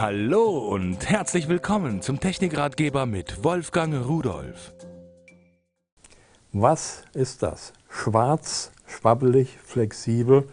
Hallo 0.00 0.58
und 0.58 1.10
herzlich 1.10 1.48
willkommen 1.48 2.02
zum 2.02 2.20
Technikratgeber 2.20 3.04
mit 3.04 3.42
Wolfgang 3.42 4.06
Rudolf. 4.06 4.72
Was 6.52 7.02
ist 7.14 7.42
das? 7.42 7.72
Schwarz, 7.90 8.70
schwabbelig, 8.86 9.58
flexibel, 9.60 10.44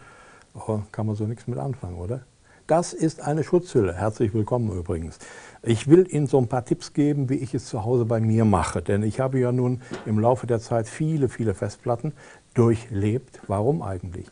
oh, 0.52 0.80
kann 0.90 1.06
man 1.06 1.14
so 1.14 1.28
nichts 1.28 1.46
mit 1.46 1.60
anfangen, 1.60 1.94
oder? 1.94 2.22
Das 2.66 2.92
ist 2.92 3.20
eine 3.20 3.44
Schutzhülle. 3.44 3.94
Herzlich 3.94 4.34
willkommen 4.34 4.76
übrigens. 4.76 5.20
Ich 5.62 5.86
will 5.86 6.08
Ihnen 6.10 6.26
so 6.26 6.38
ein 6.38 6.48
paar 6.48 6.64
Tipps 6.64 6.92
geben, 6.92 7.28
wie 7.28 7.36
ich 7.36 7.54
es 7.54 7.66
zu 7.66 7.84
Hause 7.84 8.04
bei 8.04 8.18
mir 8.18 8.44
mache. 8.44 8.82
Denn 8.82 9.04
ich 9.04 9.20
habe 9.20 9.38
ja 9.38 9.52
nun 9.52 9.80
im 10.06 10.18
Laufe 10.18 10.48
der 10.48 10.58
Zeit 10.58 10.88
viele, 10.88 11.28
viele 11.28 11.54
Festplatten 11.54 12.14
durchlebt. 12.54 13.38
Warum 13.46 13.82
eigentlich? 13.82 14.26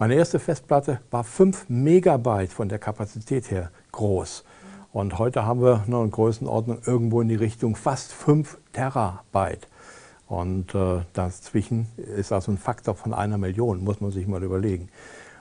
Meine 0.00 0.14
erste 0.14 0.38
Festplatte 0.38 1.00
war 1.10 1.24
5 1.24 1.68
Megabyte 1.68 2.52
von 2.52 2.68
der 2.68 2.78
Kapazität 2.78 3.50
her 3.50 3.72
groß. 3.90 4.44
Und 4.92 5.18
heute 5.18 5.44
haben 5.44 5.60
wir 5.60 5.82
eine 5.88 6.08
Größenordnung 6.08 6.78
irgendwo 6.86 7.20
in 7.20 7.26
die 7.26 7.34
Richtung 7.34 7.74
fast 7.74 8.12
5 8.12 8.58
Terabyte. 8.72 9.66
Und 10.28 10.72
äh, 10.72 11.00
dazwischen 11.14 11.88
ist 11.96 12.30
also 12.30 12.52
ein 12.52 12.58
Faktor 12.58 12.94
von 12.94 13.12
einer 13.12 13.38
Million, 13.38 13.82
muss 13.82 14.00
man 14.00 14.12
sich 14.12 14.28
mal 14.28 14.44
überlegen. 14.44 14.88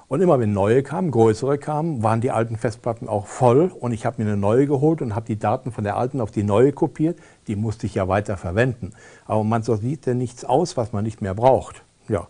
Und 0.08 0.22
immer 0.22 0.40
wenn 0.40 0.54
neue 0.54 0.82
kamen, 0.82 1.12
größere 1.12 1.60
kamen, 1.60 2.02
waren 2.02 2.22
die 2.22 2.32
alten 2.32 2.58
Festplatten 2.58 3.08
auch 3.08 3.28
voll 3.28 3.72
und 3.80 3.92
ich 3.92 4.08
habe 4.08 4.24
mir 4.24 4.28
eine 4.28 4.38
neue 4.38 4.66
geholt 4.66 5.04
und 5.04 5.14
habe 5.14 5.28
die 5.28 5.38
Daten 5.38 5.72
von 5.72 5.84
der 5.84 5.98
alten 5.98 6.20
auf 6.20 6.32
die 6.32 6.42
neue 6.42 6.72
kopiert. 6.72 7.20
Die 7.46 7.56
musste 7.56 7.86
ich 7.86 7.94
ja 7.94 8.08
weiter 8.08 8.38
verwenden. 8.38 8.94
Aber 9.28 9.44
man 9.44 9.62
sieht 9.62 10.08
ja 10.08 10.16
nichts 10.16 10.46
aus, 10.46 10.78
was 10.78 10.94
man 10.94 11.04
nicht 11.04 11.22
mehr 11.22 11.36
braucht. 11.36 11.84
Ja, 12.10 12.28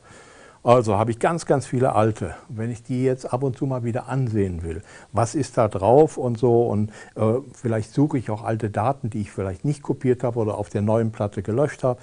also 0.64 0.98
habe 0.98 1.12
ich 1.12 1.20
ganz, 1.20 1.46
ganz 1.46 1.66
viele 1.66 1.94
alte. 1.94 2.36
Wenn 2.50 2.72
ich 2.72 2.84
die 2.84 3.04
jetzt 3.04 3.32
ab 3.32 3.44
und 3.44 3.58
zu 3.58 3.66
mal 3.66 3.84
wieder 3.84 4.08
ansehen 4.08 4.64
will, 4.64 4.82
was 5.12 5.36
ist 5.36 5.58
da 5.58 5.68
drauf 5.68 6.18
und 6.18 6.38
so 6.38 6.68
und 6.68 6.92
äh, 7.16 7.36
vielleicht 7.54 7.94
suche 7.94 8.18
ich 8.18 8.30
auch 8.30 8.44
alte 8.44 8.70
Daten, 8.70 9.10
die 9.10 9.22
ich 9.22 9.32
vielleicht 9.32 9.66
nicht 9.66 9.82
kopiert 9.82 10.24
habe 10.24 10.40
oder 10.40 10.58
auf 10.58 10.70
der 10.70 10.82
neuen 10.82 11.12
Platte 11.12 11.41
gelöscht 11.41 11.84
habe, 11.84 11.99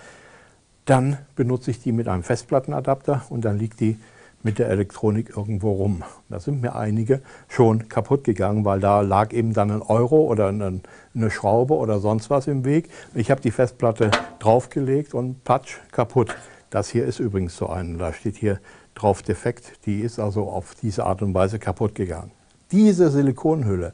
dann 0.85 1.19
benutze 1.37 1.71
ich 1.71 1.81
die 1.81 1.93
mit 1.93 2.09
einem 2.09 2.23
Festplattenadapter 2.23 3.23
und 3.31 3.45
dann 3.45 3.59
liegt 3.59 3.81
die 3.81 3.99
mit 4.45 4.59
der 4.59 4.69
Elektronik 4.69 5.31
irgendwo 5.35 5.73
rum. 5.73 6.05
Da 6.29 6.39
sind 6.39 6.61
mir 6.61 6.77
einige 6.77 7.23
schon 7.49 7.89
kaputt 7.89 8.25
gegangen, 8.25 8.65
weil 8.65 8.79
da 8.79 9.01
lag 9.01 9.33
eben 9.33 9.55
dann 9.55 9.71
ein 9.71 9.83
Euro 9.83 10.21
oder 10.27 10.49
eine, 10.49 10.81
eine 11.15 11.31
Schraube 11.31 11.75
oder 11.75 11.99
sonst 11.99 12.29
was 12.29 12.47
im 12.47 12.65
Weg. 12.65 12.91
Ich 13.15 13.31
habe 13.31 13.41
die 13.41 13.51
Festplatte 13.51 14.11
draufgelegt 14.39 15.15
und 15.15 15.43
patsch, 15.45 15.79
kaputt. 15.91 16.37
Das 16.75 16.91
hier 16.91 17.05
ist 17.05 17.21
übrigens 17.21 17.57
so 17.57 17.69
eine, 17.69 17.99
da 17.99 18.13
steht 18.13 18.35
hier 18.35 18.59
drauf 18.97 19.23
defekt, 19.23 19.87
die 19.87 20.01
ist 20.01 20.19
also 20.19 20.49
auf 20.49 20.75
diese 20.75 21.07
Art 21.07 21.23
und 21.23 21.33
Weise 21.33 21.61
kaputt 21.61 21.95
gegangen. 21.95 22.33
Diese 22.73 23.13
Silikonhülle, 23.13 23.93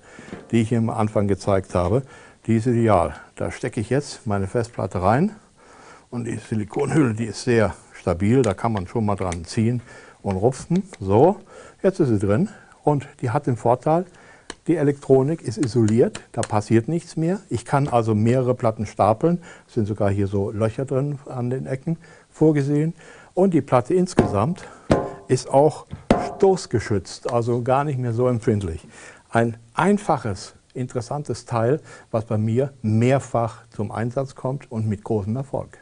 die 0.51 0.63
ich 0.63 0.75
am 0.75 0.89
Anfang 0.89 1.29
gezeigt 1.29 1.75
habe, 1.75 2.05
die 2.47 2.57
ist 2.57 2.67
ideal. 2.67 3.15
Da 3.37 3.51
stecke 3.51 3.83
ich 3.83 3.91
jetzt 3.91 4.27
meine 4.27 4.47
Festplatte 4.47 5.03
rein 5.03 5.33
und 6.09 6.25
die 6.25 6.37
Silikonhülle, 6.37 7.13
die 7.13 7.27
ist 7.27 7.43
sehr 7.43 7.75
stabil, 7.93 8.41
da 8.41 8.55
kann 8.55 8.73
man 8.73 8.87
schon 8.87 9.05
mal 9.05 9.17
dran 9.17 9.45
ziehen 9.45 9.83
und 10.23 10.37
rupfen. 10.37 10.83
So, 11.01 11.37
jetzt 11.83 12.01
ist 12.01 12.09
sie 12.09 12.19
drin 12.19 12.49
und 12.83 13.07
die 13.21 13.29
hat 13.29 13.47
den 13.47 13.59
Vorteil, 13.59 14.07
die 14.67 14.77
Elektronik 14.77 15.43
ist 15.43 15.59
isoliert, 15.59 16.21
da 16.33 16.43
passiert 16.43 16.89
nichts 16.89 17.17
mehr. 17.17 17.41
Ich 17.49 17.65
kann 17.65 17.89
also 17.89 18.15
mehrere 18.15 18.55
Platten 18.55 18.87
stapeln, 18.87 19.43
es 19.67 19.75
sind 19.75 19.87
sogar 19.87 20.11
hier 20.11 20.27
so 20.27 20.51
Löcher 20.51 20.85
drin 20.85 21.19
an 21.27 21.51
den 21.51 21.67
Ecken 21.67 21.97
vorgesehen. 22.29 22.95
Und 23.35 23.55
die 23.55 23.63
Platte 23.63 23.95
insgesamt 23.95 24.69
ist 25.29 25.49
auch 25.51 25.87
stoßgeschützt, 26.37 27.33
also 27.33 27.63
gar 27.63 27.85
nicht 27.85 27.99
mehr 27.99 28.13
so 28.13 28.27
empfindlich. 28.29 28.87
Ein 29.31 29.57
einfaches, 29.75 30.55
interessantes 30.75 31.45
Teil, 31.45 31.81
was 32.11 32.25
bei 32.25 32.39
mir 32.39 32.73
mehrfach 32.83 33.67
zum 33.71 33.93
Einsatz 33.93 34.35
kommt 34.35 34.71
und 34.71 34.89
mit 34.89 35.05
großem 35.05 35.37
Erfolg. 35.37 35.79